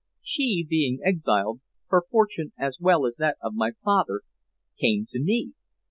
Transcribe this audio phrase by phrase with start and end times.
[0.23, 4.23] She being exiled, her fortune, as well as that of my father,
[4.79, 5.51] came to me.